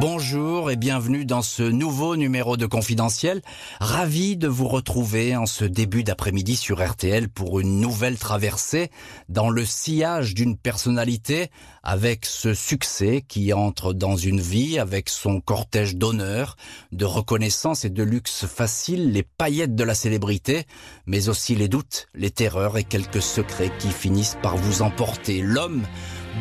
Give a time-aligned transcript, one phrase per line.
[0.00, 3.42] Bonjour et bienvenue dans ce nouveau numéro de Confidentiel.
[3.80, 8.92] Ravi de vous retrouver en ce début d'après-midi sur RTL pour une nouvelle traversée
[9.28, 11.50] dans le sillage d'une personnalité
[11.82, 16.54] avec ce succès qui entre dans une vie avec son cortège d'honneur,
[16.92, 20.64] de reconnaissance et de luxe facile, les paillettes de la célébrité,
[21.06, 25.40] mais aussi les doutes, les terreurs et quelques secrets qui finissent par vous emporter.
[25.40, 25.82] L'homme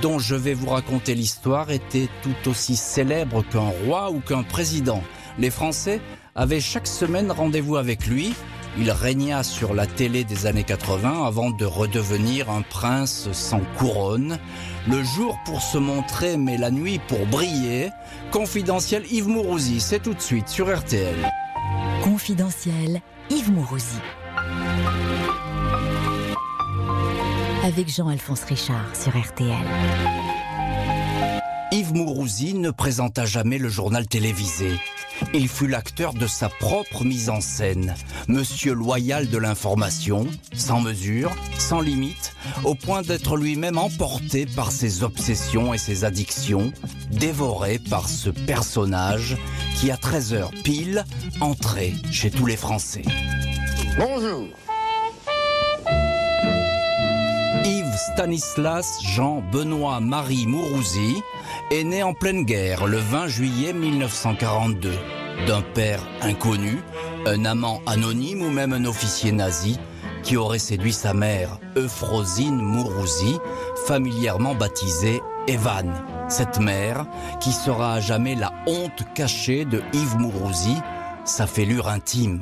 [0.01, 5.01] dont je vais vous raconter l'histoire était tout aussi célèbre qu'un roi ou qu'un président.
[5.39, 6.01] Les Français
[6.35, 8.33] avaient chaque semaine rendez-vous avec lui.
[8.79, 14.37] Il régna sur la télé des années 80 avant de redevenir un prince sans couronne.
[14.87, 17.89] Le jour pour se montrer mais la nuit pour briller.
[18.31, 21.15] Confidentiel Yves Mourouzi, c'est tout de suite sur RTL.
[22.03, 23.99] Confidentiel Yves Mourouzi.
[27.67, 29.53] Avec Jean-Alphonse Richard sur RTL.
[31.73, 34.79] Yves Mourouzi ne présenta jamais le journal télévisé.
[35.33, 37.95] Il fut l'acteur de sa propre mise en scène,
[38.29, 45.03] monsieur loyal de l'information, sans mesure, sans limite, au point d'être lui-même emporté par ses
[45.03, 46.71] obsessions et ses addictions,
[47.11, 49.35] dévoré par ce personnage
[49.75, 51.03] qui, à 13h pile,
[51.41, 53.03] entrait chez tous les Français.
[53.97, 54.47] Bonjour
[58.13, 61.21] Stanislas Jean Benoît Marie Mourouzi
[61.71, 64.93] est né en pleine guerre le 20 juillet 1942
[65.45, 66.81] d'un père inconnu,
[67.25, 69.77] un amant anonyme ou même un officier nazi
[70.23, 73.39] qui aurait séduit sa mère, Euphrosine Mourouzi,
[73.85, 75.93] familièrement baptisée Evan.
[76.29, 77.05] Cette mère
[77.39, 80.77] qui sera à jamais la honte cachée de Yves Mourouzi,
[81.25, 82.41] sa fêlure intime.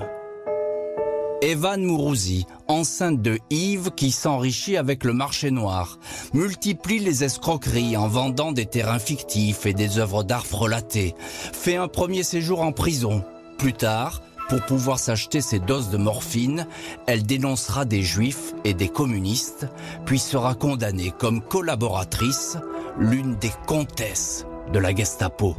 [1.45, 5.99] Evan Mourouzi, enceinte de Yves qui s'enrichit avec le marché noir,
[6.33, 11.13] multiplie les escroqueries en vendant des terrains fictifs et des œuvres d'art frelatées,
[11.53, 13.23] fait un premier séjour en prison.
[13.59, 16.65] Plus tard, pour pouvoir s'acheter ses doses de morphine,
[17.05, 19.67] elle dénoncera des juifs et des communistes,
[20.07, 22.57] puis sera condamnée comme collaboratrice,
[22.97, 25.55] l'une des comtesses de la Gestapo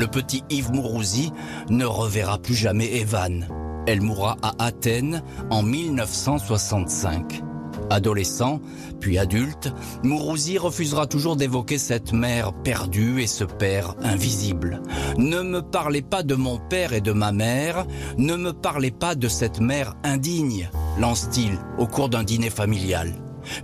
[0.00, 1.30] le petit Yves Mourouzi
[1.68, 3.46] ne reverra plus jamais Evan.
[3.86, 7.42] Elle mourra à Athènes en 1965.
[7.90, 8.60] Adolescent,
[8.98, 9.72] puis adulte,
[10.02, 14.80] Mourouzi refusera toujours d'évoquer cette mère perdue et ce père invisible.
[15.18, 17.84] Ne me parlez pas de mon père et de ma mère,
[18.16, 23.12] ne me parlez pas de cette mère indigne, lance-t-il au cours d'un dîner familial.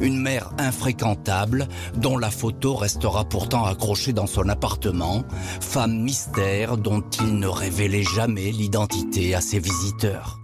[0.00, 5.24] Une mère infréquentable dont la photo restera pourtant accrochée dans son appartement,
[5.60, 10.40] femme mystère dont il ne révélait jamais l'identité à ses visiteurs.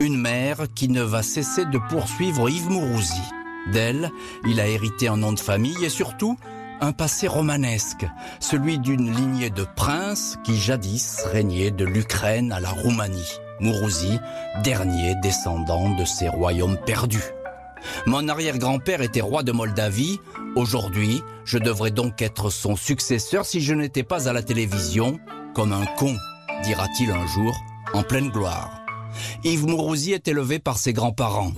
[0.00, 3.22] Une mère qui ne va cesser de poursuivre Yves Mourouzi.
[3.72, 4.10] D'elle,
[4.46, 6.36] il a hérité un nom de famille et surtout
[6.80, 8.06] un passé romanesque,
[8.40, 13.38] celui d'une lignée de princes qui jadis régnaient de l'Ukraine à la Roumanie.
[13.60, 14.18] Mourouzi,
[14.62, 17.32] dernier descendant de ces royaumes perdus.
[18.06, 20.20] Mon arrière-grand-père était roi de Moldavie.
[20.56, 25.18] Aujourd'hui, je devrais donc être son successeur si je n'étais pas à la télévision,
[25.54, 26.14] comme un con,
[26.62, 27.54] dira-t-il un jour,
[27.92, 28.80] en pleine gloire.
[29.44, 31.52] Yves Mourouzi est élevé par ses grands-parents.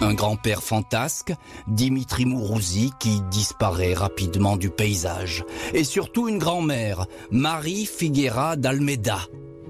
[0.00, 1.32] Un grand-père fantasque,
[1.68, 5.44] Dimitri Mourouzi, qui disparaît rapidement du paysage.
[5.72, 9.20] Et surtout une grand-mère, Marie Figuera d'Almeida.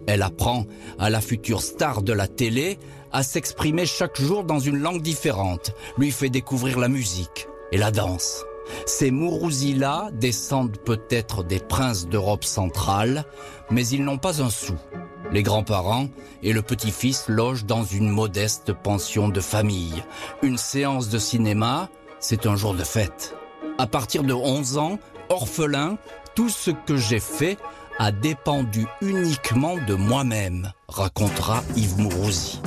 [0.07, 0.67] Elle apprend
[0.99, 2.79] à la future star de la télé
[3.15, 7.93] à s'exprimer chaque jour dans une langue différente, lui fait découvrir la musique et la
[7.93, 8.45] danse.
[8.87, 13.25] Ces Mourouzi-là descendent peut-être des princes d'Europe centrale,
[13.71, 14.75] mais ils n'ont pas un sou.
[15.31, 16.09] Les grands-parents
[16.43, 20.03] et le petit-fils logent dans une modeste pension de famille.
[20.43, 21.89] Une séance de cinéma,
[22.19, 23.37] c'est un jour de fête.
[23.79, 24.99] À partir de 11 ans,
[25.29, 25.99] orphelin,
[26.35, 27.59] tout ce que j'ai fait
[27.99, 32.61] a dépendu uniquement de moi-même, racontera Yves Mourouzi.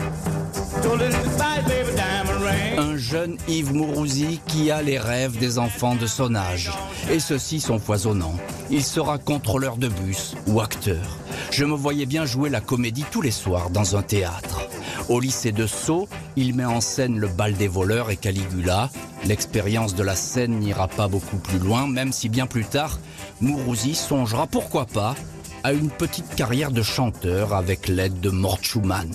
[2.78, 6.72] Un jeune Yves Mourouzi qui a les rêves des enfants de son âge.
[7.12, 8.38] Et ceux-ci sont foisonnants.
[8.70, 11.18] Il sera contrôleur de bus ou acteur.
[11.52, 14.68] Je me voyais bien jouer la comédie tous les soirs dans un théâtre.
[15.10, 18.90] Au lycée de Sceaux, il met en scène le bal des voleurs et Caligula.
[19.26, 23.00] L'expérience de la scène n'ira pas beaucoup plus loin, même si bien plus tard,
[23.40, 25.16] Mourouzi songera pourquoi pas
[25.64, 29.10] à une petite carrière de chanteur avec l'aide de Mort Schumann.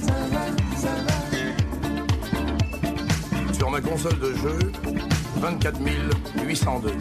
[3.53, 4.73] Sur ma console de jeu,
[5.37, 5.79] 24
[6.43, 6.93] 802.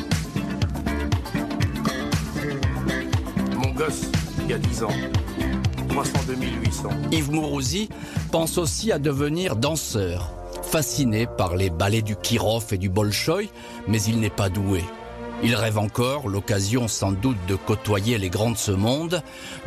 [3.56, 4.04] Mon gosse,
[4.44, 4.90] il y a 10 ans,
[5.92, 6.90] 302 800.
[7.12, 7.90] Yves Mourouzi
[8.32, 10.32] pense aussi à devenir danseur.
[10.64, 13.50] Fasciné par les ballets du Kirov et du Bolchoï,
[13.88, 14.84] mais il n'est pas doué.
[15.44, 19.22] Il rêve encore, l'occasion sans doute de côtoyer les grands de ce monde,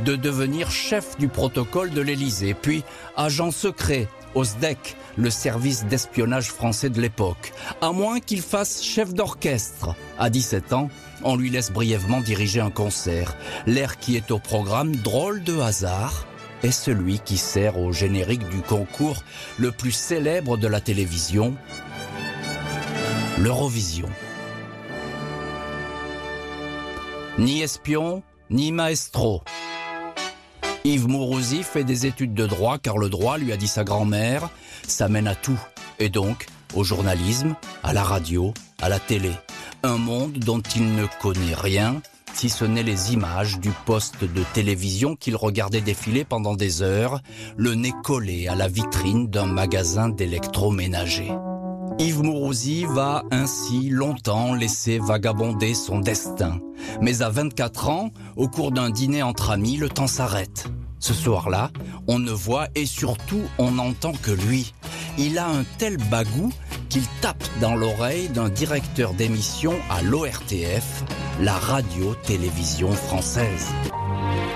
[0.04, 2.84] de devenir chef du protocole de l'Élysée, puis
[3.16, 9.14] agent secret au SDEC, le service d'espionnage français de l'époque, à moins qu'il fasse chef
[9.14, 9.94] d'orchestre.
[10.18, 10.88] À 17 ans,
[11.22, 13.36] on lui laisse brièvement diriger un concert.
[13.66, 16.26] L'air qui est au programme, drôle de hasard,
[16.62, 19.22] est celui qui sert au générique du concours
[19.58, 21.54] le plus célèbre de la télévision,
[23.38, 24.08] l'Eurovision.
[27.38, 29.42] Ni espion, ni maestro.
[30.86, 34.50] Yves Mourouzi fait des études de droit car le droit, lui a dit sa grand-mère,
[34.86, 35.58] ça mène à tout.
[35.98, 38.52] Et donc, au journalisme, à la radio,
[38.82, 39.30] à la télé.
[39.82, 42.02] Un monde dont il ne connaît rien,
[42.34, 47.22] si ce n'est les images du poste de télévision qu'il regardait défiler pendant des heures,
[47.56, 51.32] le nez collé à la vitrine d'un magasin d'électroménager.
[51.98, 56.58] Yves Mourouzi va ainsi longtemps laisser vagabonder son destin.
[57.00, 60.66] Mais à 24 ans, au cours d'un dîner entre amis, le temps s'arrête.
[60.98, 61.70] Ce soir-là,
[62.08, 64.74] on ne voit et surtout on n'entend que lui.
[65.18, 66.50] Il a un tel bagou
[66.88, 71.04] qu'il tape dans l'oreille d'un directeur d'émission à l'ORTF,
[71.40, 73.68] la radio-télévision française.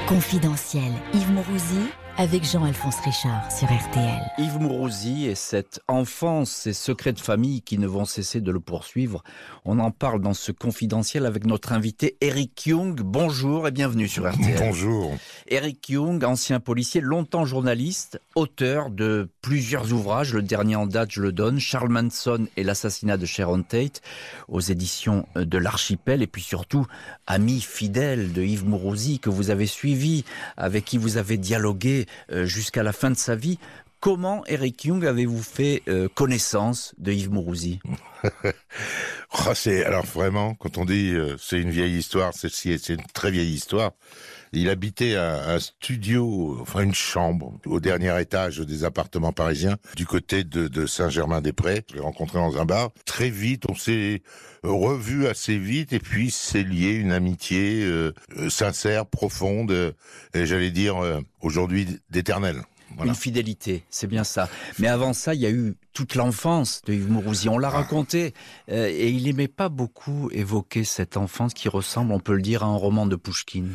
[0.09, 1.89] Confidentiel, Yves Mourouzi
[2.19, 4.21] avec Jean-Alphonse Richard sur RTL.
[4.39, 8.59] Yves Mourouzi et cette enfance, ces secrets de famille qui ne vont cesser de le
[8.59, 9.23] poursuivre,
[9.65, 13.01] on en parle dans ce confidentiel avec notre invité Eric Young.
[13.03, 14.59] Bonjour et bienvenue sur RTL.
[14.59, 15.17] Bonjour.
[15.47, 20.35] Eric Young, ancien policier, longtemps journaliste, auteur de plusieurs ouvrages.
[20.35, 24.03] Le dernier en date, je le donne, Charles Manson et l'assassinat de Sharon Tate
[24.49, 26.85] aux éditions de l'Archipel et puis surtout
[27.29, 30.25] ami fidèle de Yves Mourouzi que vous avez suivi,
[30.57, 33.59] avec qui vous avez dialogué euh, jusqu'à la fin de sa vie.
[34.01, 37.81] Comment, Eric Young, avez-vous fait euh, connaissance de Yves Mourouzi?
[39.47, 39.53] Oh,
[39.85, 43.93] alors vraiment, quand on dit euh, c'est une vieille histoire, c'est une très vieille histoire.
[44.53, 50.45] Il habitait un, studio, enfin une chambre, au dernier étage des appartements parisiens, du côté
[50.45, 51.85] de, Saint-Germain-des-Prés.
[51.91, 52.91] Je l'ai rencontré dans un bar.
[53.05, 54.23] Très vite, on s'est
[54.63, 57.89] revu assez vite, et puis c'est lié une amitié
[58.49, 59.95] sincère, profonde,
[60.35, 60.97] et j'allais dire
[61.41, 62.63] aujourd'hui d'éternel.
[63.05, 64.49] Une fidélité, c'est bien ça.
[64.79, 67.49] Mais avant ça, il y a eu toute l'enfance de Yves Mourouzi.
[67.49, 67.79] On l'a ah.
[67.79, 68.35] raconté
[68.71, 72.63] euh, et il n'aimait pas beaucoup évoquer cette enfance qui ressemble, on peut le dire,
[72.63, 73.75] à un roman de Pouchkine.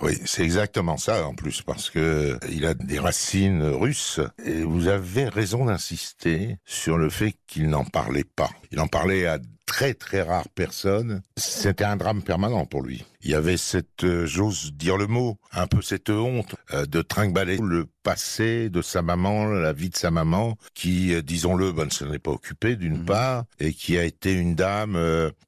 [0.00, 4.88] Oui, c'est exactement ça en plus parce que il a des racines russes et vous
[4.88, 8.50] avez raison d'insister sur le fait qu'il n'en parlait pas.
[8.72, 11.22] Il en parlait à très très rares personnes.
[11.36, 13.04] C'était un drame permanent pour lui.
[13.26, 17.02] Il y avait cette, euh, j'ose dire le mot, un peu cette honte euh, de
[17.02, 21.86] trinquer le passé de sa maman, la vie de sa maman, qui, euh, disons-le, ben,
[21.86, 23.04] ne se n'est pas occupée d'une mhm.
[23.04, 24.96] part, et qui a été une dame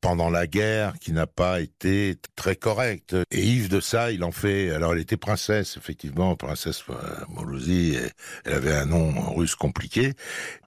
[0.00, 3.14] pendant la guerre, qui n'a pas été très correcte.
[3.30, 4.70] Et Yves de ça, il en fait.
[4.70, 6.82] Alors, elle était princesse, effectivement, princesse
[7.28, 7.96] Moulouzi.
[8.44, 10.14] Elle avait un nom russe compliqué,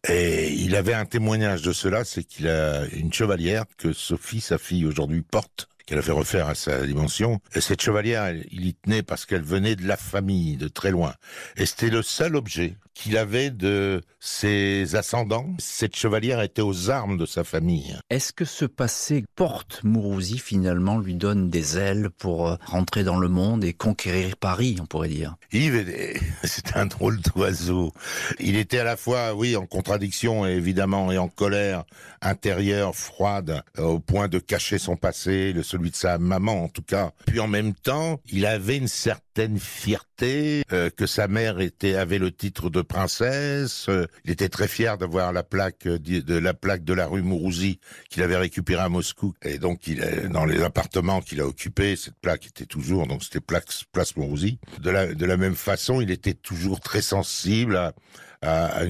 [0.08, 4.58] et il avait un témoignage de cela, c'est qu'il a une chevalière que Sophie, sa
[4.58, 7.42] fille aujourd'hui, porte qu'elle a fait refaire à sa dimension.
[7.54, 11.14] Et cette chevalière, il y tenait parce qu'elle venait de la famille, de très loin.
[11.58, 15.48] Et c'était le seul objet qu'il avait de ses ascendants.
[15.60, 17.98] Cette chevalière était aux armes de sa famille.
[18.10, 23.18] Est-ce que ce passé porte Mourouzi finalement lui donne des ailes pour euh, rentrer dans
[23.18, 25.36] le monde et conquérir Paris, on pourrait dire?
[25.52, 27.92] Yves, c'est un drôle d'oiseau.
[28.40, 31.84] Il était à la fois, oui, en contradiction évidemment et en colère
[32.22, 36.84] intérieure, froide, euh, au point de cacher son passé, celui de sa maman en tout
[36.84, 37.12] cas.
[37.26, 42.18] Puis en même temps, il avait une certaine fierté euh, que sa mère était avait
[42.18, 43.88] le titre de princesse.
[43.90, 47.22] Euh, il était très fier d'avoir la plaque euh, de la plaque de la rue
[47.22, 49.34] Mourouzi qu'il avait récupérée à Moscou.
[49.44, 53.24] Et donc, il est dans les appartements qu'il a occupés, cette plaque était toujours donc
[53.24, 54.60] c'était place, place Mourouzi.
[54.80, 57.94] De la de la même façon, il était toujours très sensible à
[58.42, 58.82] à,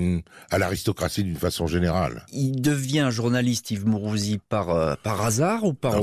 [0.50, 2.26] à l'aristocratie d'une façon générale.
[2.32, 6.02] Il devient journaliste Yves Mourouzi par, euh, par hasard ou par,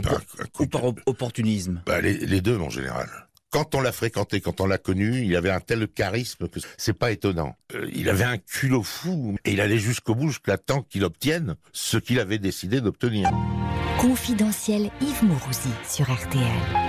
[0.59, 1.83] ou par opportunisme?
[1.87, 3.09] Bah, les, les deux en général
[3.51, 6.93] quand on l'a fréquenté, quand on l'a connu, il avait un tel charisme que c'est
[6.93, 7.57] pas étonnant.
[7.75, 11.57] Euh, il avait un culot fou et il allait jusqu'au bout, jusqu'à temps qu'il obtienne
[11.73, 13.31] ce qu'il avait décidé d'obtenir.
[13.99, 16.89] Confidentiel Yves Mourouzi sur RTL.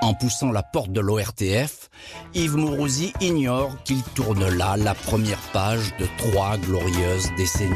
[0.00, 1.88] En poussant la porte de l'ORTF,
[2.34, 7.74] Yves Mourouzi ignore qu'il tourne là la première page de trois glorieuses décennies.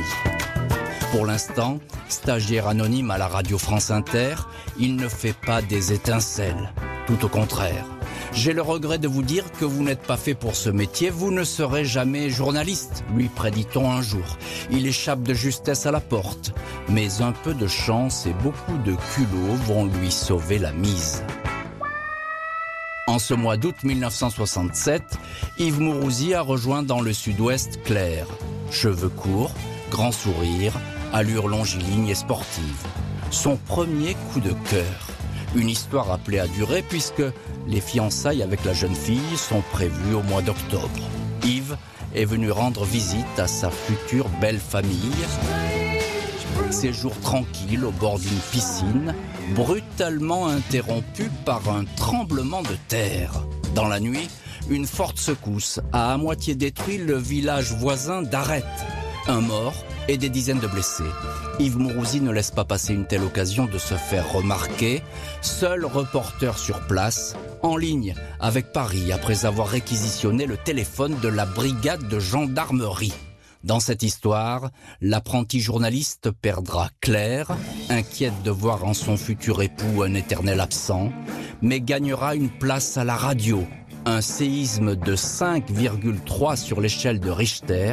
[1.10, 1.78] Pour l'instant,
[2.10, 4.34] stagiaire anonyme à la radio France Inter,
[4.78, 6.70] il ne fait pas des étincelles,
[7.08, 7.86] tout au contraire.
[8.34, 11.30] J'ai le regret de vous dire que vous n'êtes pas fait pour ce métier, vous
[11.30, 14.36] ne serez jamais journaliste, lui prédit-on un jour.
[14.70, 16.52] Il échappe de justesse à la porte,
[16.90, 21.22] mais un peu de chance et beaucoup de culot vont lui sauver la mise.
[23.06, 25.02] En ce mois d'août 1967,
[25.58, 28.26] Yves Mourouzi a rejoint dans le sud-ouest Claire.
[28.70, 29.52] Cheveux courts,
[29.90, 30.74] grand sourire,
[31.14, 32.86] allure longiligne et sportive.
[33.30, 35.17] Son premier coup de cœur.
[35.54, 37.22] Une histoire appelée à durer puisque
[37.66, 41.08] les fiançailles avec la jeune fille sont prévues au mois d'octobre.
[41.44, 41.76] Yves
[42.14, 45.12] est venu rendre visite à sa future belle famille.
[46.70, 49.14] Séjour tranquille au bord d'une piscine,
[49.54, 53.32] brutalement interrompu par un tremblement de terre.
[53.74, 54.28] Dans la nuit,
[54.68, 58.64] une forte secousse a à moitié détruit le village voisin d'Arrête.
[59.28, 61.04] Un mort et des dizaines de blessés.
[61.58, 65.02] Yves Mourouzi ne laisse pas passer une telle occasion de se faire remarquer.
[65.42, 71.44] Seul reporter sur place, en ligne avec Paris après avoir réquisitionné le téléphone de la
[71.44, 73.12] brigade de gendarmerie.
[73.64, 74.70] Dans cette histoire,
[75.02, 77.50] l'apprenti journaliste perdra Claire,
[77.90, 81.12] inquiète de voir en son futur époux un éternel absent,
[81.60, 83.66] mais gagnera une place à la radio,
[84.08, 87.92] un séisme de 5,3 sur l'échelle de Richter,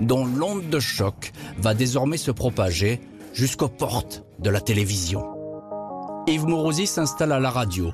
[0.00, 3.00] dont l'onde de choc va désormais se propager
[3.32, 5.24] jusqu'aux portes de la télévision.
[6.26, 7.92] Yves Mourouzi s'installe à la radio.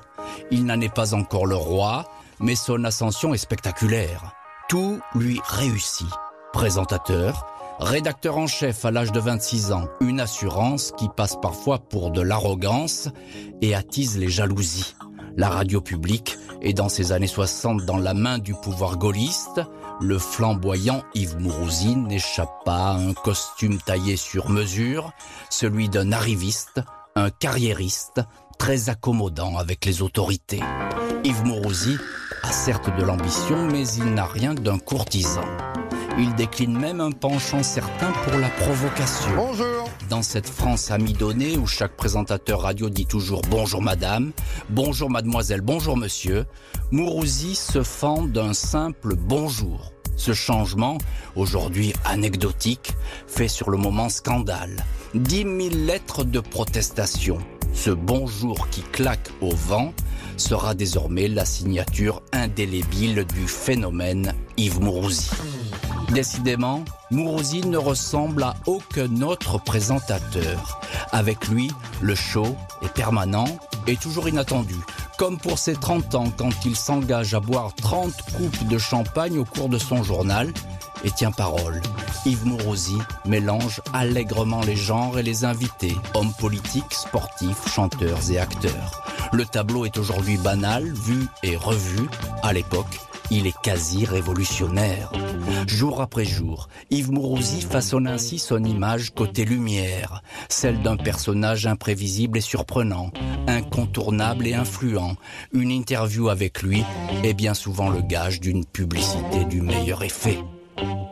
[0.51, 2.07] Il n'en est pas encore le roi,
[2.41, 4.33] mais son ascension est spectaculaire.
[4.71, 6.09] Tout lui réussit.
[6.55, 7.47] Présentateur,
[7.81, 12.23] rédacteur en chef à l'âge de 26 ans, une assurance qui passe parfois pour de
[12.23, 13.11] l'arrogance
[13.61, 14.95] et attise les jalousies.
[15.37, 19.61] La radio publique est dans ces années 60 dans la main du pouvoir gaulliste.
[20.01, 25.13] Le flamboyant Yves Mourouzi n'échappe pas à un costume taillé sur mesure,
[25.51, 26.81] celui d'un arriviste,
[27.17, 28.21] un carriériste,
[28.59, 30.61] très accommodant avec les autorités.
[31.25, 31.97] Yves Mourouzi
[32.43, 35.45] a certes de l'ambition, mais il n'a rien d'un courtisan.
[36.19, 39.78] Il décline même un penchant certain pour la provocation.
[40.09, 44.33] Dans cette France amidonnée où chaque présentateur radio dit toujours bonjour madame,
[44.71, 46.47] bonjour mademoiselle, bonjour monsieur,
[46.91, 49.93] Mourouzi se fend d'un simple bonjour.
[50.17, 50.99] Ce changement,
[51.37, 52.95] aujourd'hui anecdotique,
[53.27, 54.85] fait sur le moment scandale.
[55.15, 57.39] Dix mille lettres de protestation.
[57.75, 59.93] Ce bonjour qui claque au vent
[60.37, 65.31] sera désormais la signature indélébile du phénomène Yves Mourouzi.
[66.13, 70.81] Décidément, Mourouzi ne ressemble à aucun autre présentateur.
[71.13, 73.47] Avec lui, le show est permanent
[73.87, 74.77] et toujours inattendu.
[75.19, 79.45] Comme pour ses 30 ans quand il s'engage à boire 30 coupes de champagne au
[79.45, 80.53] cours de son journal
[81.05, 81.81] et tient parole.
[82.25, 89.03] Yves Mourouzi mélange allègrement les genres et les invités, hommes politiques, sportifs, chanteurs et acteurs.
[89.33, 92.09] Le tableau est aujourd'hui banal, vu et revu.
[92.43, 92.99] À l'époque,
[93.31, 95.13] il est quasi révolutionnaire.
[95.67, 102.39] Jour après jour, Yves Mourouzi façonne ainsi son image côté lumière, celle d'un personnage imprévisible
[102.39, 103.11] et surprenant,
[103.47, 105.17] incontournable et influent.
[105.53, 106.85] Une interview avec lui
[107.23, 110.39] est bien souvent le gage d'une publicité du meilleur effet.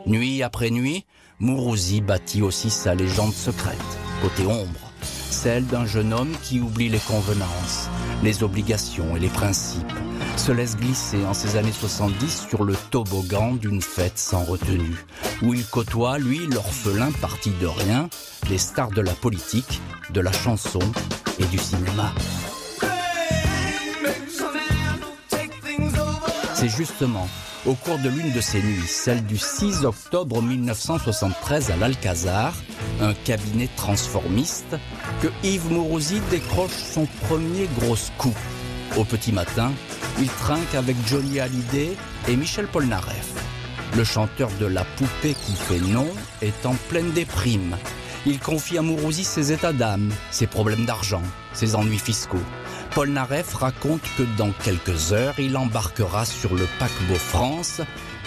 [0.05, 1.05] Nuit après nuit,
[1.39, 3.77] Mourouzi bâtit aussi sa légende secrète,
[4.21, 4.86] côté ombre,
[5.29, 7.89] celle d'un jeune homme qui oublie les convenances,
[8.23, 9.93] les obligations et les principes,
[10.35, 15.05] se laisse glisser en ces années 70 sur le toboggan d'une fête sans retenue,
[15.41, 18.09] où il côtoie, lui, l'orphelin parti de rien,
[18.49, 19.81] les stars de la politique,
[20.11, 20.79] de la chanson
[21.39, 22.13] et du cinéma.
[26.53, 27.27] C'est justement
[27.67, 32.53] au cours de l'une de ces nuits, celle du 6 octobre 1973 à l'Alcazar,
[33.01, 34.77] un cabinet transformiste,
[35.21, 38.33] que Yves Mourouzi décroche son premier gros coup.
[38.95, 39.71] Au petit matin,
[40.19, 41.91] il trinque avec Johnny Hallyday
[42.29, 43.33] et Michel Polnareff.
[43.97, 46.07] Le chanteur de La Poupée qui fait non
[46.41, 47.75] est en pleine déprime.
[48.25, 52.37] Il confie à Mourouzi ses états d'âme, ses problèmes d'argent, ses ennuis fiscaux.
[52.97, 57.81] Polnareff raconte que dans quelques heures, il embarquera sur le paquebot France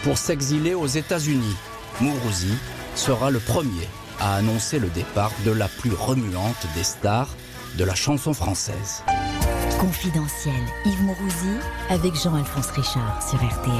[0.04, 1.56] pour s'exiler aux États-Unis.
[2.00, 2.54] Mourouzi
[2.94, 3.88] sera le premier
[4.20, 7.34] à annoncer le départ de la plus remuante des stars
[7.78, 9.02] de la chanson française.
[9.80, 11.56] Confidentiel, Yves Mourouzi
[11.88, 13.74] avec Jean-Alphonse Richard sur RTL.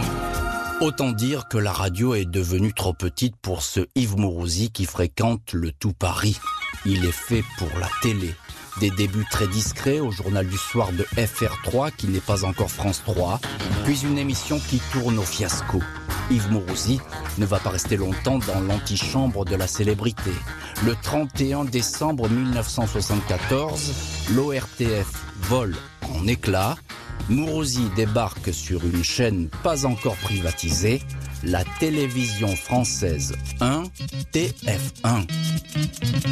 [0.80, 5.52] Autant dire que la radio est devenue trop petite pour ce Yves Mourouzi qui fréquente
[5.52, 6.40] le tout Paris.
[6.84, 8.34] Il est fait pour la télé.
[8.78, 13.02] Des débuts très discrets au journal du soir de FR3 qui n'est pas encore France
[13.04, 13.40] 3,
[13.84, 15.80] puis une émission qui tourne au fiasco.
[16.30, 17.00] Yves Mourouzi
[17.38, 20.30] ne va pas rester longtemps dans l'antichambre de la célébrité.
[20.84, 23.92] Le 31 décembre 1974,
[24.34, 25.12] l'ORTF
[25.42, 25.76] vole
[26.14, 26.76] en éclats.
[27.28, 31.02] Mourouzi débarque sur une chaîne pas encore privatisée,
[31.42, 33.84] la télévision française 1,
[34.32, 35.26] TF1.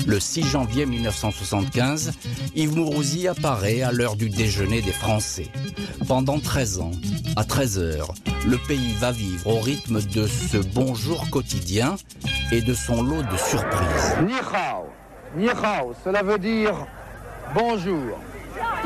[0.07, 2.13] Le 6 janvier 1975,
[2.55, 5.49] Yves Mourouzi apparaît à l'heure du déjeuner des Français.
[6.07, 6.93] Pendant 13 ans,
[7.37, 8.15] à 13 heures,
[8.47, 11.97] le pays va vivre au rythme de ce bonjour quotidien
[12.53, 14.17] et de son lot de surprises.
[15.37, 16.75] Ni hao, cela veut dire
[17.55, 18.19] bonjour.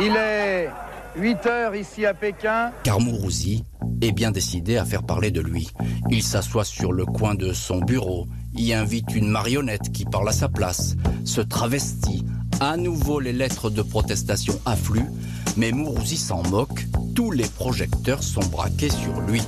[0.01, 0.69] Il est
[1.17, 2.73] 8 heures ici à Pékin.
[2.85, 3.65] Car Mourouzi
[4.01, 5.71] est bien décidé à faire parler de lui.
[6.11, 10.33] Il s'assoit sur le coin de son bureau, y invite une marionnette qui parle à
[10.33, 12.25] sa place, se travestit.
[12.61, 15.11] À nouveau, les lettres de protestation affluent,
[15.57, 16.87] mais Mourouzi s'en moque.
[17.15, 19.43] Tous les projecteurs sont braqués sur lui.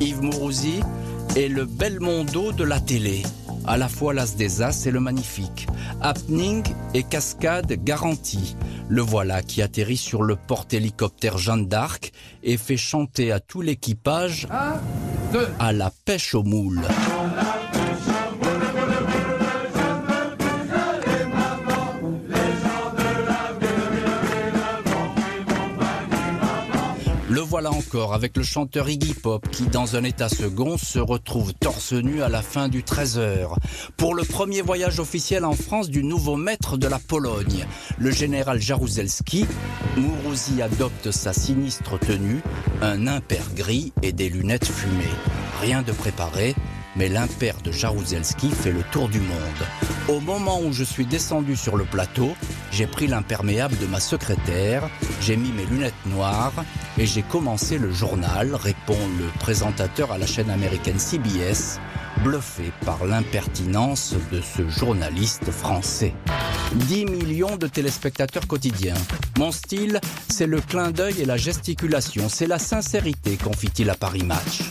[0.00, 0.80] Yves Mourouzi
[1.36, 3.22] est le bel mondo de la télé
[3.68, 5.66] à la fois l'as des as et le magnifique.
[6.00, 8.56] Happening et cascade garantie.
[8.88, 14.48] Le voilà qui atterrit sur le porte-hélicoptère Jeanne d'Arc et fait chanter à tout l'équipage
[15.58, 16.80] à la pêche aux moules.
[27.60, 31.92] Voilà encore avec le chanteur Iggy Pop qui, dans un état second, se retrouve torse
[31.92, 33.48] nu à la fin du 13h.
[33.96, 37.66] Pour le premier voyage officiel en France du nouveau maître de la Pologne,
[37.98, 39.44] le général Jaruzelski,
[39.96, 42.42] Mourouzi adopte sa sinistre tenue,
[42.80, 45.02] un impair gris et des lunettes fumées.
[45.60, 46.54] Rien de préparé,
[46.98, 49.38] mais l'impair de Jaruzelski fait le tour du monde.
[50.08, 52.34] Au moment où je suis descendu sur le plateau,
[52.72, 54.90] j'ai pris l'imperméable de ma secrétaire,
[55.20, 56.64] j'ai mis mes lunettes noires
[56.98, 61.78] et j'ai commencé le journal, répond le présentateur à la chaîne américaine CBS,
[62.24, 66.14] bluffé par l'impertinence de ce journaliste français.
[66.74, 68.94] 10 millions de téléspectateurs quotidiens.
[69.38, 74.24] Mon style, c'est le clin d'œil et la gesticulation, c'est la sincérité, confie-t-il à Paris
[74.24, 74.62] Match.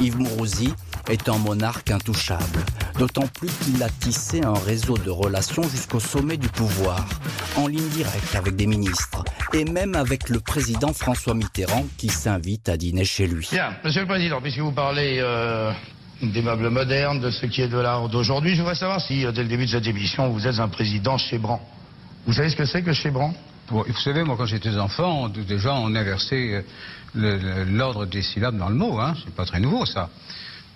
[0.00, 0.72] Yves Mourouzi
[1.08, 2.64] est un monarque intouchable,
[2.98, 7.06] d'autant plus qu'il a tissé un réseau de relations jusqu'au sommet du pouvoir,
[7.56, 12.68] en ligne directe avec des ministres, et même avec le président François Mitterrand qui s'invite
[12.68, 13.48] à dîner chez lui.
[13.50, 15.72] Bien, Monsieur le Président, puisque vous parlez euh,
[16.22, 19.32] des meubles modernes, de ce qui est de l'art d'aujourd'hui, je voudrais savoir si, euh,
[19.32, 21.60] dès le début de cette émission, vous êtes un président Chébran.
[22.26, 23.34] Vous savez ce que c'est que Chébran
[23.70, 26.64] Bon, vous savez, moi, quand j'étais enfant, déjà, on inversait
[27.16, 28.98] euh, l'ordre des syllabes dans le mot.
[28.98, 29.14] Hein.
[29.24, 30.10] C'est pas très nouveau, ça.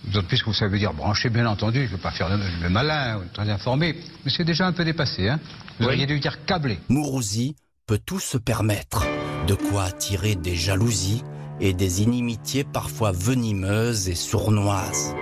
[0.07, 1.81] D'autant plus que ça veut dire brancher, bien entendu.
[1.87, 3.97] Je ne veux pas faire le, le malin, très informé.
[4.25, 5.29] Mais c'est déjà un peu dépassé.
[5.29, 5.40] Hein.
[5.79, 5.92] Vous Oui.
[5.92, 6.79] auriez dû dire câblé.
[6.88, 9.05] Mourouzi peut tout se permettre,
[9.47, 11.23] de quoi attirer des jalousies
[11.61, 15.14] et des inimitiés parfois venimeuses et sournoises.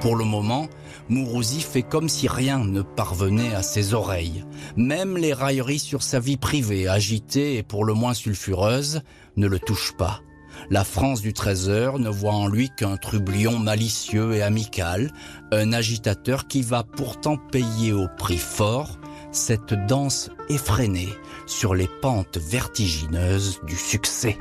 [0.00, 0.66] Pour le moment,
[1.08, 4.44] Mourouzi fait comme si rien ne parvenait à ses oreilles.
[4.76, 9.02] Même les railleries sur sa vie privée, agitée et pour le moins sulfureuse,
[9.36, 10.20] ne le touchent pas.
[10.70, 15.10] La France du Trésor ne voit en lui qu'un trublion malicieux et amical,
[15.50, 18.98] un agitateur qui va pourtant payer au prix fort
[19.32, 21.08] cette danse effrénée
[21.46, 24.36] sur les pentes vertigineuses du succès.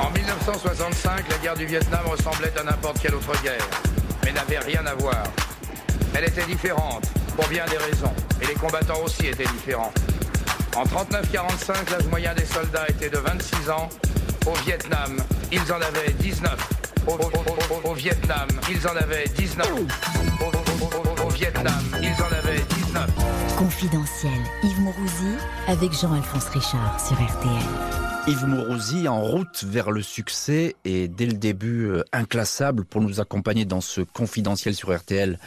[0.00, 3.68] En 1965, la guerre du Vietnam ressemblait à n'importe quelle autre guerre,
[4.24, 5.22] mais n'avait rien à voir.
[6.14, 7.04] Elle était différente,
[7.36, 9.92] pour bien des raisons, et les combattants aussi étaient différents.
[10.76, 13.88] En 39-45, l'âge moyen des soldats était de 26 ans.
[14.46, 15.16] Au Vietnam,
[15.56, 16.70] ils en avaient 19.
[17.06, 19.70] Au, au- au- au- au Vietnam, ils en avaient 19.
[19.70, 23.08] Au, au- au- au- au Vietnam, ils en avaient 19.
[23.56, 25.36] Confidentiel, Yves Mourouzi
[25.68, 27.62] avec Jean-Alphonse Richard sur RTL.
[28.28, 33.20] Yves Mourouzi en route vers le succès et dès le début euh, inclassable pour nous
[33.20, 35.38] accompagner dans ce confidentiel sur RTL.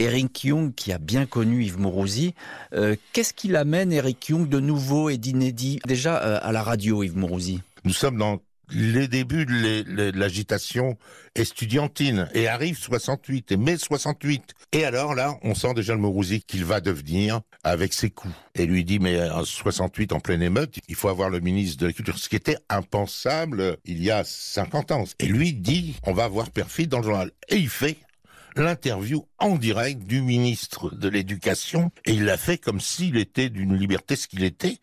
[0.00, 2.34] Eric Young, qui a bien connu Yves Mourouzi,
[2.74, 5.78] euh, qu'est-ce qu'il amène Eric Young de nouveau et d'inédit?
[5.86, 8.38] Déjà euh, à la radio, Yves Mourouzi Nous sommes dans
[8.70, 10.96] les débuts de l'agitation
[11.34, 12.28] estudiantine.
[12.34, 16.64] Et arrive 68 et mai 68 et alors là on sent déjà le Mourouzi qu'il
[16.64, 18.34] va devenir avec ses coups.
[18.54, 21.86] Et lui dit mais en 68 en pleine émeute il faut avoir le ministre de
[21.86, 22.18] la culture.
[22.18, 25.04] Ce qui était impensable euh, il y a 50 ans.
[25.18, 27.30] Et lui dit on va avoir Perfide dans le journal.
[27.48, 27.96] Et il fait
[28.56, 33.76] l'interview en direct du ministre de l'Éducation et il l'a fait comme s'il était d'une
[33.76, 34.78] liberté ce qu'il était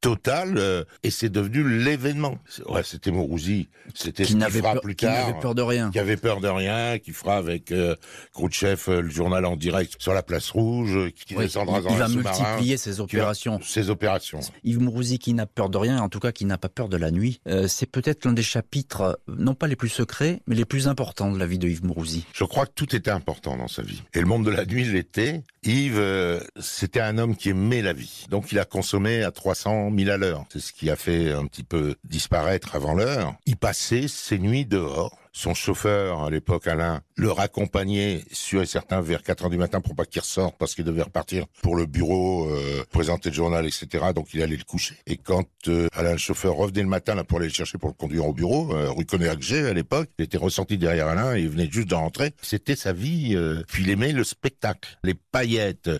[0.00, 2.36] totale euh, et c'est devenu l'événement.
[2.68, 5.28] Ouais, c'était Mourouzi, c'était ce Qui n'avait fera peur, plus qui tard.
[5.28, 5.90] n'avait peur de rien.
[5.90, 7.96] Qui avait peur de rien, qui fera avec euh,
[8.34, 11.84] Khrouchtchev euh, le journal en direct sur la place rouge, euh, qui Oui, descendra il,
[11.84, 13.60] dans il va multiplier ses qui va- opérations.
[13.62, 14.40] Ses opérations.
[14.62, 16.98] Yves Mourouzi qui n'a peur de rien, en tout cas qui n'a pas peur de
[16.98, 20.86] la nuit, c'est peut-être l'un des chapitres, non pas les plus secrets, mais les plus
[20.88, 22.26] importants de la vie de Yves Mourouzi.
[22.34, 24.02] Je crois que tout était important dans sa vie.
[24.12, 25.42] Et le monde de la nuit l'était.
[25.62, 28.26] Yves, euh, c'était un homme qui aimait la vie.
[28.28, 30.44] Donc il a consommé à 300 000 à l'heure.
[30.52, 33.34] C'est ce qui a fait un petit peu disparaître avant l'heure.
[33.46, 39.00] Il passait ses nuits dehors son chauffeur, à l'époque, Alain, le raccompagnait sur et certains
[39.00, 41.86] vers 4 heures du matin pour pas qu'il ressorte parce qu'il devait repartir pour le
[41.86, 44.06] bureau, euh, présenter le journal, etc.
[44.14, 44.94] Donc il allait le coucher.
[45.06, 47.88] Et quand euh, Alain, le chauffeur, revenait le matin là pour aller le chercher pour
[47.88, 51.42] le conduire au bureau, euh, rue Connergé à l'époque, il était ressenti derrière Alain et
[51.42, 52.32] il venait juste de rentrer.
[52.42, 53.34] C'était sa vie.
[53.34, 55.90] Euh, puis il aimait le spectacle, les paillettes,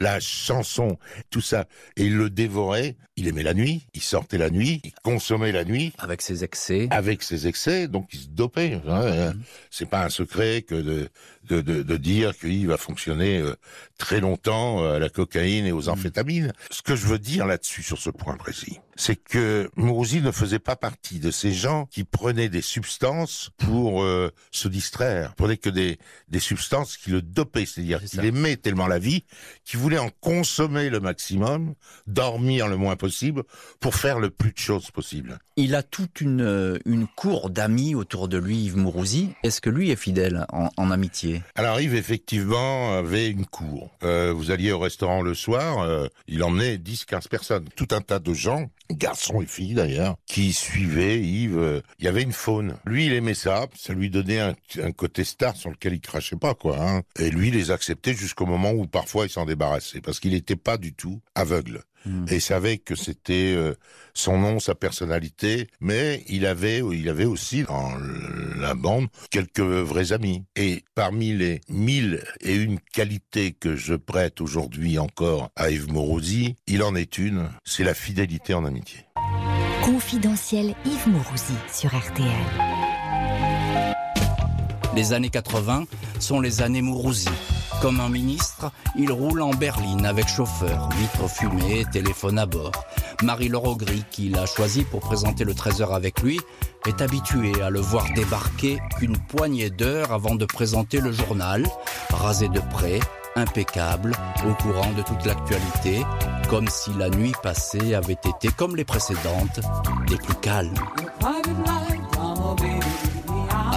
[0.00, 0.98] la chanson,
[1.30, 1.66] tout ça.
[1.96, 2.96] Et il le dévorait.
[3.16, 3.86] Il aimait la nuit.
[3.94, 4.80] Il sortait la nuit.
[4.82, 5.92] Il consommait la nuit.
[5.98, 6.88] Avec ses excès.
[6.90, 7.86] Avec ses excès.
[7.86, 8.80] Donc il se dopait.
[8.88, 9.42] Hein, mmh.
[9.70, 11.08] C'est pas un secret que de,
[11.48, 13.54] de, de, de dire qu'il va fonctionner euh,
[13.98, 16.52] très longtemps euh, à la cocaïne et aux amphétamines.
[16.70, 20.58] Ce que je veux dire là-dessus, sur ce point précis, c'est que Mourouzi ne faisait
[20.58, 25.70] pas partie de ces gens qui prenaient des substances pour euh, se distraire, prenait que
[25.70, 29.24] des, des substances qui le dopaient, c'est-à-dire qu'il aimait tellement la vie
[29.64, 31.74] qu'il voulait en consommer le maximum,
[32.06, 33.42] dormir le moins possible,
[33.80, 35.38] pour faire le plus de choses possible.
[35.56, 39.30] Il a toute une, une cour d'amis autour de lui, Yves Mourouzi.
[39.42, 41.42] Est-ce que lui est fidèle en, en amitié?
[41.54, 43.90] Alors Yves, effectivement, avait une cour.
[44.02, 48.18] Euh, vous alliez au restaurant le soir, euh, il emmenait 10-15 personnes, tout un tas
[48.18, 51.58] de gens garçons et filles d'ailleurs, qui suivaient Yves.
[51.58, 52.76] Euh, il y avait une faune.
[52.84, 53.66] Lui, il aimait ça.
[53.76, 56.78] Ça lui donnait un, côté star sur lequel il crachait pas, quoi.
[56.80, 57.02] Hein.
[57.18, 60.56] Et lui, il les acceptait jusqu'au moment où parfois il s'en débarrassait, parce qu'il n'était
[60.56, 61.82] pas du tout aveugle.
[62.04, 62.26] Mmh.
[62.30, 63.74] Et il savait que c'était euh,
[64.14, 67.92] son nom, sa personnalité, mais il avait, il avait aussi dans
[68.58, 70.44] la bande quelques vrais amis.
[70.56, 76.56] Et parmi les mille et une qualités que je prête aujourd'hui encore à Yves Morosi,
[76.66, 79.00] il en est une, c'est la fidélité en amitié.
[79.82, 82.84] Confidentiel Yves Morosi sur RTL.
[84.94, 85.86] Les années 80
[86.20, 87.28] sont les années Mourouzi.
[87.84, 92.72] Comme un ministre, il roule en berline avec chauffeur, vitres fumées, téléphone à bord.
[93.22, 96.40] Marie-Laure Augry, qu'il a choisi pour présenter le 13h avec lui,
[96.86, 101.66] est habituée à le voir débarquer qu'une poignée d'heures avant de présenter le journal,
[102.08, 103.00] rasé de près,
[103.36, 104.12] impeccable,
[104.48, 106.06] au courant de toute l'actualité,
[106.48, 109.60] comme si la nuit passée avait été, comme les précédentes,
[110.06, 110.72] des plus calmes.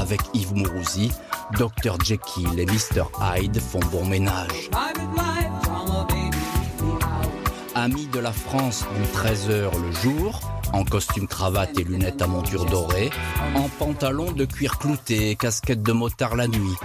[0.07, 1.11] Avec Yves Mourouzi,
[1.59, 4.69] Dr Jekyll et Mr Hyde font bon ménage.
[7.75, 10.39] Ami de la France du 13h le jour,
[10.71, 13.09] en costume cravate et lunettes à monture dorée,
[13.53, 16.75] en pantalon de cuir clouté et casquette de motard la nuit.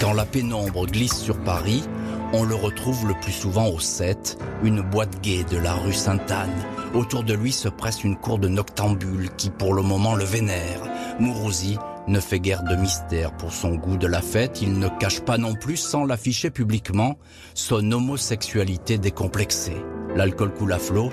[0.00, 1.84] Quand la pénombre glisse sur Paris,
[2.32, 6.50] on le retrouve le plus souvent au 7, une boîte gaie de la rue Sainte-Anne.
[6.94, 10.82] Autour de lui se presse une cour de noctambules qui pour le moment le vénère.
[11.20, 15.20] Mourouzi ne fait guère de mystère pour son goût de la fête, il ne cache
[15.20, 17.16] pas non plus sans l'afficher publiquement
[17.54, 19.76] son homosexualité décomplexée.
[20.16, 21.10] L'alcool coule à flot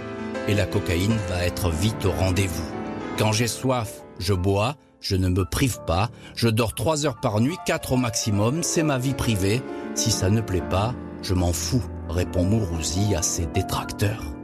[0.48, 2.72] et la cocaïne va être vite au rendez-vous.
[3.18, 7.40] Quand j'ai soif, je bois, je ne me prive pas, je dors trois heures par
[7.40, 9.62] nuit, quatre au maximum, c'est ma vie privée.
[9.96, 14.39] Si ça ne plaît pas, je m'en fous, répond Mourouzi à ses détracteurs.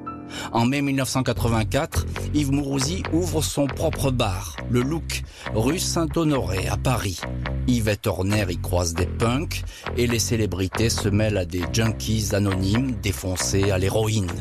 [0.51, 7.19] En mai 1984, Yves Mourouzi ouvre son propre bar, le Look, rue Saint-Honoré à Paris.
[7.67, 9.63] Yvette Horner y croise des punks
[9.97, 14.31] et les célébrités se mêlent à des junkies anonymes défoncés à l'héroïne.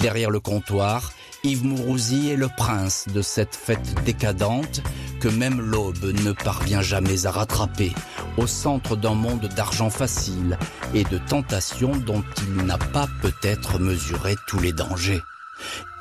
[0.00, 4.82] Derrière le comptoir, Yves Mourouzi est le prince de cette fête décadente
[5.20, 7.92] que même l'aube ne parvient jamais à rattraper,
[8.36, 10.58] au centre d'un monde d'argent facile
[10.92, 15.20] et de tentations dont il n'a pas peut-être mesuré tous les dangers.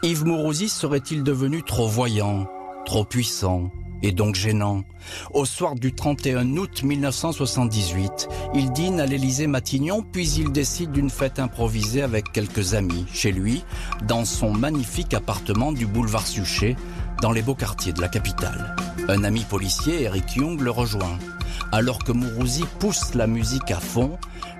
[0.03, 2.49] Yves Mourouzi serait-il devenu trop voyant,
[2.85, 3.71] trop puissant
[4.01, 4.83] et donc gênant
[5.33, 11.09] Au soir du 31 août 1978, il dîne à l'Élysée Matignon, puis il décide d'une
[11.09, 13.63] fête improvisée avec quelques amis, chez lui,
[14.07, 16.75] dans son magnifique appartement du boulevard Suchet,
[17.21, 18.75] dans les beaux quartiers de la capitale.
[19.07, 21.17] Un ami policier, Eric Young, le rejoint.
[21.71, 24.17] Alors que Mourouzi pousse la musique à fond,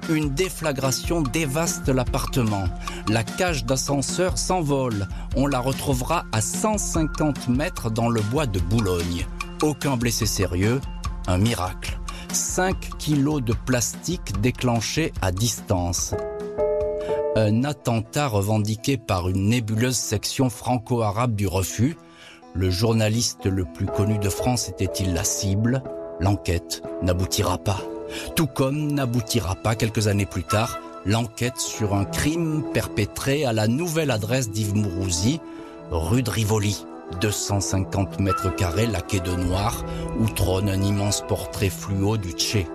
[0.09, 2.65] une déflagration dévaste l'appartement.
[3.07, 5.07] La cage d'ascenseur s'envole.
[5.35, 9.25] On la retrouvera à 150 mètres dans le bois de Boulogne.
[9.62, 10.79] Aucun blessé sérieux,
[11.27, 11.99] un miracle.
[12.31, 16.13] 5 kilos de plastique déclenchés à distance.
[17.35, 21.97] Un attentat revendiqué par une nébuleuse section franco-arabe du refus.
[22.53, 25.83] Le journaliste le plus connu de France était-il la cible?
[26.19, 27.81] L'enquête n'aboutira pas.
[28.35, 33.67] Tout comme n'aboutira pas quelques années plus tard l'enquête sur un crime perpétré à la
[33.67, 35.39] nouvelle adresse d'Yves Mourouzi,
[35.91, 36.85] rue de Rivoli,
[37.21, 39.85] 250 mètres carrés laqué de noir,
[40.19, 42.67] où trône un immense portrait fluo du Tché.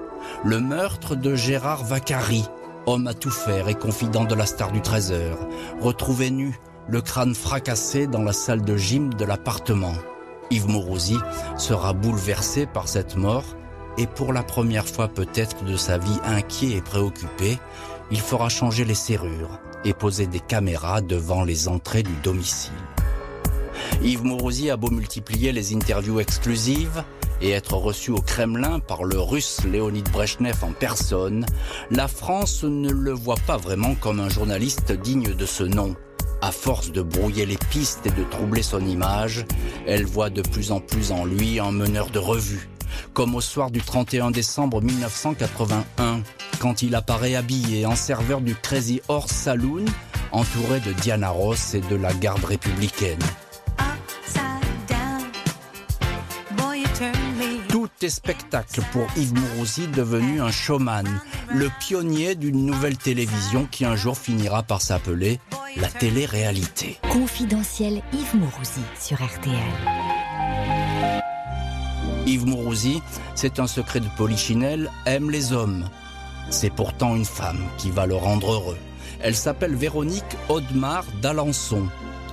[0.45, 2.45] Le meurtre de Gérard Vaccari,
[2.87, 5.39] homme à tout faire et confident de la star du Trésor,
[5.81, 9.95] retrouvé nu, le crâne fracassé dans la salle de gym de l'appartement.
[10.51, 11.17] Yves Mourouzi
[11.57, 13.45] sera bouleversé par cette mort
[13.99, 17.59] et pour la première fois peut-être de sa vie inquiet et préoccupé,
[18.11, 22.73] il fera changer les serrures et poser des caméras devant les entrées du domicile.
[24.03, 27.05] Yves Mourouzi a beau multiplier les interviews exclusives
[27.41, 31.45] et être reçu au Kremlin par le russe Léonid Brezhnev en personne,
[31.91, 35.95] la France ne le voit pas vraiment comme un journaliste digne de ce nom.
[36.41, 39.47] À force de brouiller les pistes et de troubler son image,
[39.87, 42.69] elle voit de plus en plus en lui un meneur de revue.
[43.13, 46.23] Comme au soir du 31 décembre 1981,
[46.59, 49.85] quand il apparaît habillé en serveur du Crazy Horse Saloon,
[50.33, 53.19] entouré de Diana Ross et de la garde républicaine.
[57.69, 61.07] Tout est spectacle pour Yves Mourouzi, devenu un showman,
[61.53, 65.41] le pionnier d'une nouvelle télévision qui un jour finira par s'appeler
[65.77, 66.99] la télé-réalité.
[67.11, 70.14] Confidentiel Yves Mourouzi sur RTL.
[72.27, 73.03] Yves Mourouzi,
[73.35, 75.89] c'est un secret de Polichinelle, aime les hommes.
[76.51, 78.79] C'est pourtant une femme qui va le rendre heureux.
[79.21, 81.87] Elle s'appelle Véronique Audemars d'Alençon.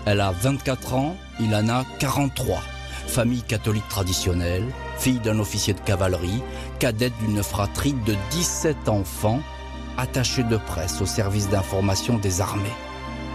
[0.06, 2.62] Elle a 24 ans, il en a 43
[3.12, 4.65] famille catholique traditionnelle,
[4.97, 6.41] fille d'un officier de cavalerie,
[6.80, 9.41] cadette d'une fratrie de 17 enfants,
[9.97, 12.77] attachée de presse au service d'information des armées.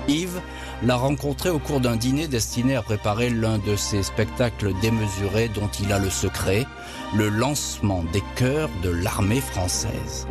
[0.08, 0.40] Yves
[0.82, 5.68] l'a rencontré au cours d'un dîner destiné à préparer l'un de ces spectacles démesurés dont
[5.80, 6.66] il a le secret,
[7.14, 10.26] le lancement des chœurs de l'armée française.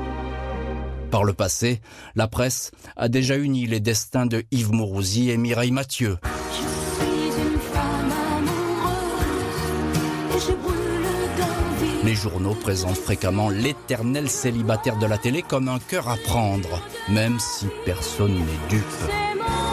[1.11, 1.81] Par le passé,
[2.15, 6.17] la presse a déjà uni les destins de Yves Mourouzi et Mireille Mathieu.
[12.03, 16.79] Les journaux présentent fréquemment l'éternel célibataire de la télé comme un cœur à prendre,
[17.09, 19.64] même si personne n'est dupe.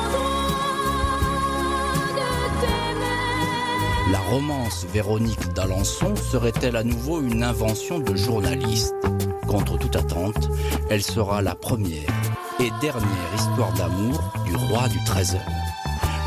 [4.12, 8.94] La romance Véronique d'Alençon serait-elle à nouveau une invention de journaliste?
[9.48, 10.50] Contre toute attente,
[10.90, 12.10] elle sera la première
[12.60, 15.40] et dernière histoire d'amour du roi du Trésor.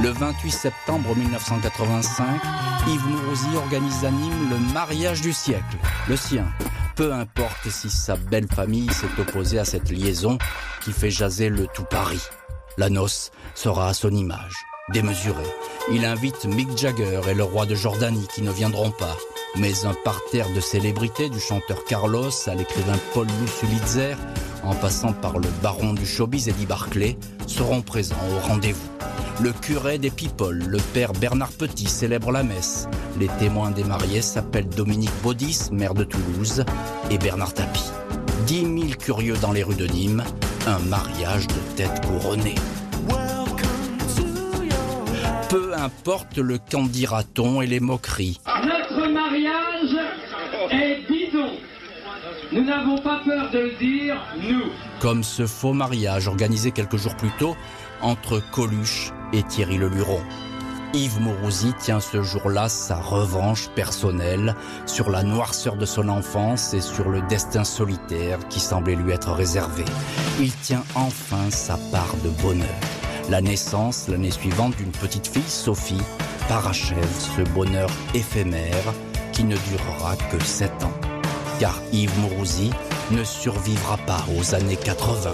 [0.01, 2.25] Le 28 septembre 1985,
[2.87, 5.77] Yves Mourouzi organise à Nîmes le mariage du siècle,
[6.09, 6.47] le sien.
[6.95, 10.39] Peu importe si sa belle famille s'est opposée à cette liaison
[10.81, 12.23] qui fait jaser le tout Paris.
[12.79, 14.55] La noce sera à son image,
[14.93, 15.43] démesurée.
[15.91, 19.17] Il invite Mick Jagger et le roi de Jordanie qui ne viendront pas.
[19.57, 24.15] Mais un parterre de célébrités du chanteur Carlos à l'écrivain Paul Lussulitzer,
[24.63, 27.17] en passant par le baron du showbiz Eddie Barclay,
[27.47, 28.89] seront présents au rendez-vous.
[29.41, 32.87] Le curé des People, le père Bernard Petit, célèbre la messe.
[33.19, 36.63] Les témoins des mariés s'appellent Dominique Baudis, maire de Toulouse,
[37.09, 37.91] et Bernard Tapie.
[38.47, 40.23] Dix mille curieux dans les rues de Nîmes,
[40.67, 42.55] un mariage de tête couronnée.
[45.55, 48.41] Peu importe le qu'en dira-t-on et les moqueries.
[48.45, 49.95] Notre mariage
[50.69, 51.51] est bidon.
[52.51, 54.65] Nous n'avons pas peur de le dire, nous.
[54.99, 57.55] Comme ce faux mariage organisé quelques jours plus tôt
[58.01, 60.19] entre Coluche et Thierry Leluron.
[60.93, 66.81] Yves Mourouzi tient ce jour-là sa revanche personnelle sur la noirceur de son enfance et
[66.81, 69.85] sur le destin solitaire qui semblait lui être réservé.
[70.37, 73.04] Il tient enfin sa part de bonheur.
[73.27, 76.01] La naissance, l'année suivante, d'une petite fille, Sophie,
[76.47, 78.93] parachève ce bonheur éphémère
[79.33, 80.93] qui ne durera que sept ans.
[81.59, 82.69] Car Yves Mourouzi
[83.09, 85.33] ne survivra pas aux années 80,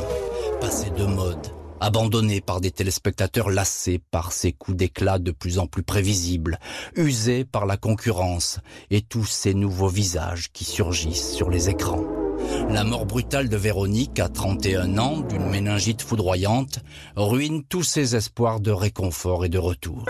[0.61, 1.47] passé de mode,
[1.81, 6.59] abandonné par des téléspectateurs lassés par ses coups d'éclat de plus en plus prévisibles,
[6.95, 12.20] usés par la concurrence et tous ces nouveaux visages qui surgissent sur les écrans.
[12.69, 16.79] La mort brutale de Véronique, à 31 ans, d'une méningite foudroyante,
[17.15, 20.05] ruine tous ses espoirs de réconfort et de retour.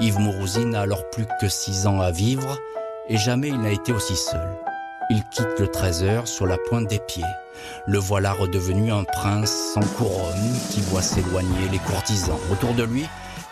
[0.00, 2.58] Yves Mourouzi n'a alors plus que six ans à vivre,
[3.08, 4.48] et jamais il n'a été aussi seul.
[5.10, 7.24] Il quitte le trésor sur la pointe des pieds.
[7.86, 12.38] Le voilà redevenu un prince sans couronne qui voit s'éloigner les courtisans.
[12.52, 13.06] Autour de lui,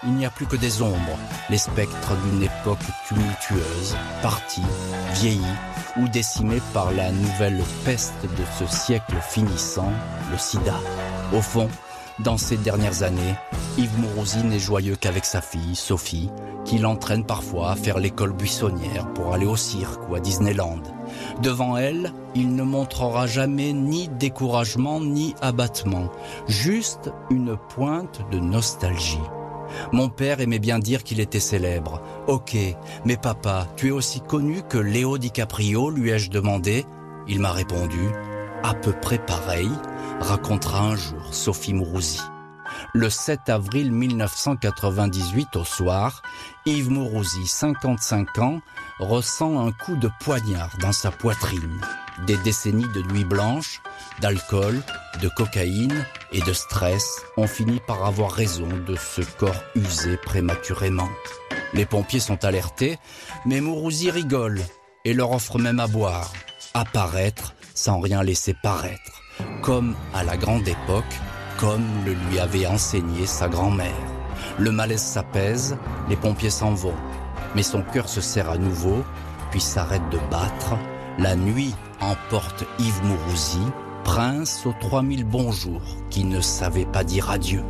[0.05, 1.19] il n'y a plus que des ombres,
[1.51, 4.63] les spectres d'une époque tumultueuse, partie,
[5.15, 5.41] vieillie
[5.97, 9.93] ou décimée par la nouvelle peste de ce siècle finissant,
[10.31, 10.75] le sida.
[11.33, 11.69] Au fond,
[12.21, 13.35] dans ces dernières années,
[13.77, 16.31] Yves Mourouzi n'est joyeux qu'avec sa fille, Sophie,
[16.65, 20.83] qui l'entraîne parfois à faire l'école buissonnière pour aller au cirque ou à Disneyland.
[21.43, 26.11] Devant elle, il ne montrera jamais ni découragement ni abattement,
[26.49, 29.19] juste une pointe de nostalgie.
[29.93, 32.01] Mon père aimait bien dire qu'il était célèbre.
[32.27, 32.57] Ok,
[33.05, 36.85] mais papa, tu es aussi connu que Léo DiCaprio, lui ai-je demandé?
[37.27, 38.09] Il m'a répondu,
[38.63, 39.71] à peu près pareil,
[40.21, 42.21] racontera un jour Sophie Mourouzi.
[42.95, 46.23] Le 7 avril 1998 au soir,
[46.69, 48.61] Yves Mourouzi, 55 ans,
[48.99, 51.81] ressent un coup de poignard dans sa poitrine.
[52.27, 53.81] Des décennies de nuit blanche,
[54.21, 54.83] d'alcool,
[55.23, 61.09] de cocaïne et de stress ont fini par avoir raison de ce corps usé prématurément.
[61.73, 62.99] Les pompiers sont alertés,
[63.47, 64.61] mais Mourouzi rigole
[65.07, 66.35] et leur offre même à boire,
[66.75, 69.23] apparaître sans rien laisser paraître,
[69.63, 71.05] comme à la grande époque,
[71.59, 74.08] comme le lui avait enseigné sa grand-mère.
[74.59, 75.77] Le malaise s'apaise,
[76.09, 76.95] les pompiers s'en vont,
[77.55, 79.05] mais son cœur se serre à nouveau,
[79.51, 80.77] puis s'arrête de battre.
[81.19, 83.63] La nuit emporte Yves Mourouzi,
[84.03, 87.63] prince aux 3000 bonjours, qui ne savait pas dire adieu.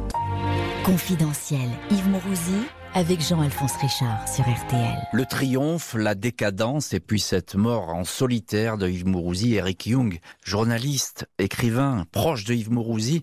[0.85, 5.09] Confidentiel, Yves Mourouzi avec Jean-Alphonse Richard sur RTL.
[5.13, 10.19] Le triomphe, la décadence et puis cette mort en solitaire de Yves Mourouzi, Eric Young,
[10.45, 13.23] journaliste, écrivain, proche de Yves Mourouzi.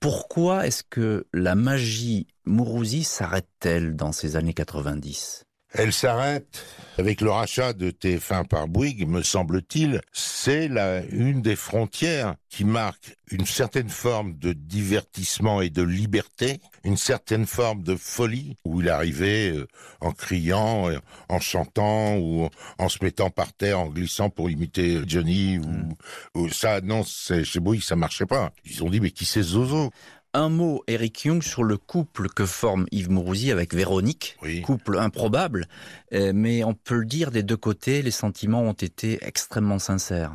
[0.00, 6.64] Pourquoi est-ce que la magie Mourouzi s'arrête-t-elle dans ces années 90 elle s'arrête
[6.98, 10.00] avec le rachat de TF1 par Bouygues, me semble-t-il.
[10.12, 16.60] C'est la, une des frontières qui marque une certaine forme de divertissement et de liberté,
[16.84, 19.66] une certaine forme de folie, où il arrivait euh,
[20.00, 20.98] en criant, euh,
[21.28, 22.48] en chantant, ou
[22.78, 25.94] en se mettant par terre, en glissant pour imiter Johnny, ou, mm.
[26.36, 28.52] ou ça, non, chez Bouygues, ça marchait pas.
[28.64, 29.90] Ils ont dit, mais qui c'est Zozo?
[30.34, 34.36] Un mot, Eric Young, sur le couple que forme Yves Mourouzi avec Véronique.
[34.62, 35.66] Couple improbable,
[36.12, 40.32] euh, mais on peut le dire des deux côtés, les sentiments ont été extrêmement sincères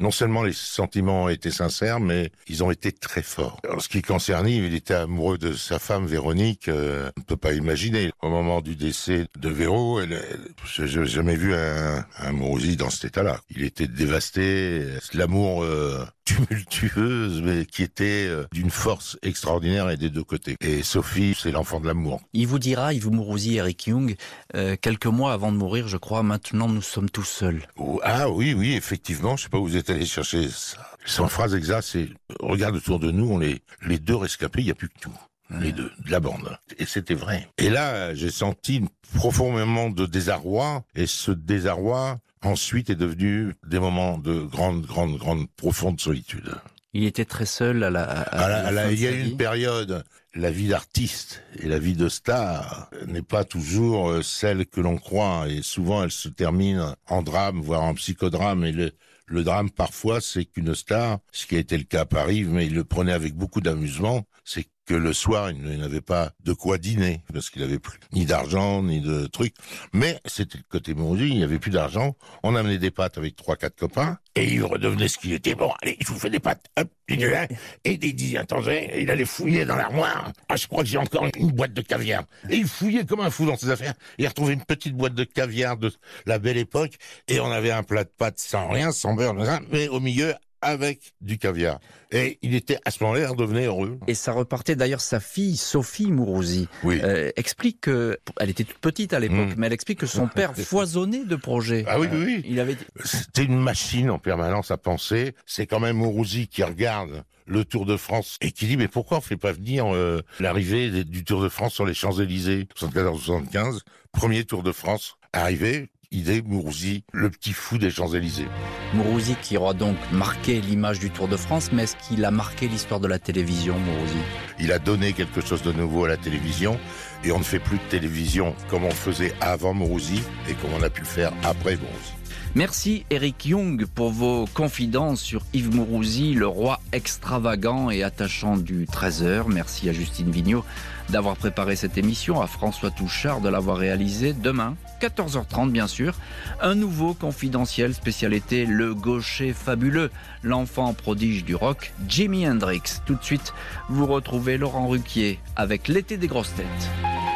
[0.00, 3.60] non seulement les sentiments été sincères, mais ils ont été très forts.
[3.70, 6.68] En ce qui concerne Yves, il était amoureux de sa femme Véronique.
[6.68, 8.10] Euh, on ne peut pas imaginer.
[8.22, 10.20] Au moment du décès de Véro, elle,
[10.64, 13.40] je n'ai jamais vu un, un Mourouzi dans cet état-là.
[13.50, 14.84] Il était dévasté.
[15.14, 20.56] L'amour euh, tumultueuse, mais qui était euh, d'une force extraordinaire et des deux côtés.
[20.60, 22.20] Et Sophie, c'est l'enfant de l'amour.
[22.32, 24.16] Il vous dira, Yves Mourouzi, Eric Young,
[24.54, 27.62] euh, quelques mois avant de mourir, je crois, maintenant nous sommes tous seuls.
[28.02, 30.78] Ah oui, oui, effectivement, je sais pas où vous êtes allé chercher ça.
[31.04, 32.08] Son phrase exacte, c'est
[32.40, 35.18] regarde autour de nous, on est les deux rescapés, il n'y a plus que nous
[35.60, 36.56] les deux, de la bande.
[36.78, 37.48] Et c'était vrai.
[37.58, 38.82] Et là, j'ai senti
[39.14, 45.48] profondément de désarroi, et ce désarroi, ensuite, est devenu des moments de grande, grande, grande,
[45.56, 46.54] profonde solitude.
[46.94, 48.02] Il était très seul à la.
[48.02, 50.04] À, il y a eu une période.
[50.34, 54.96] La vie d'artiste et la vie de star n'est pas toujours euh, celle que l'on
[54.96, 58.64] croit et souvent elle se termine en drame, voire en psychodrame.
[58.64, 58.92] Et le,
[59.26, 62.66] le drame parfois, c'est qu'une star, ce qui a été le cas à Paris, mais
[62.66, 66.78] il le prenait avec beaucoup d'amusement, c'est que le soir, il n'avait pas de quoi
[66.78, 69.54] dîner, parce qu'il avait plus ni d'argent, ni de trucs.
[69.92, 72.16] Mais c'était le côté maudit, il n'y avait plus d'argent.
[72.42, 75.54] On amenait des pâtes avec trois, quatre copains, et il redevenait ce qu'il était.
[75.54, 76.66] Bon, allez, je vous fais des pâtes.
[76.78, 80.32] Hop, et il disait, attendez, il allait fouiller dans l'armoire.
[80.48, 82.24] Ah, je crois que j'ai encore une boîte de caviar.
[82.48, 83.94] Et il fouillait comme un fou dans ses affaires.
[84.18, 85.92] Il retrouvait une petite boîte de caviar de
[86.26, 86.94] la belle époque,
[87.28, 89.34] et on avait un plat de pâtes sans rien, sans beurre,
[89.70, 91.80] mais au milieu, avec du caviar.
[92.12, 93.98] Et il était à ce moment-là, il redevenait heureux.
[94.06, 97.00] Et ça repartait d'ailleurs sa fille, Sophie Mourouzi, oui.
[97.02, 99.54] Euh, explique que, elle était toute petite à l'époque, mm.
[99.56, 101.84] mais elle explique que son père foisonnait de projets.
[101.86, 102.42] Ah oui, oui, oui.
[102.46, 102.76] Il avait...
[103.04, 105.34] C'était une machine en permanence à penser.
[105.46, 109.18] C'est quand même Mourouzi qui regarde le Tour de France et qui dit mais pourquoi
[109.18, 112.68] on fait pas venir euh, l'arrivée du Tour de France sur les Champs-Élysées?
[112.78, 113.80] 74-75,
[114.12, 118.48] premier Tour de France arrivé, idée Mourouzi, le petit fou des Champs-Élysées.
[118.94, 122.68] Mourouzi qui aura donc marqué l'image du Tour de France, mais est-ce qu'il a marqué
[122.68, 124.18] l'histoire de la télévision, Mourouzi?
[124.60, 126.78] Il a donné quelque chose de nouveau à la télévision,
[127.24, 130.82] et on ne fait plus de télévision comme on faisait avant Mourouzi, et comme on
[130.82, 132.12] a pu le faire après Mourouzi.
[132.54, 138.84] Merci Eric Young pour vos confidences sur Yves Mourouzi, le roi extravagant et attachant du
[138.84, 139.44] 13h.
[139.48, 140.62] Merci à Justine Vignot
[141.08, 144.34] d'avoir préparé cette émission, à François Touchard de l'avoir réalisée.
[144.34, 146.14] Demain, 14h30 bien sûr,
[146.60, 150.12] un nouveau confidentiel spécialité Le Gaucher fabuleux,
[150.44, 152.82] l'enfant prodige du rock, Jimi Hendrix.
[153.04, 153.52] Tout de suite,
[153.88, 157.31] vous retrouvez Laurent Ruquier avec l'été des grosses têtes.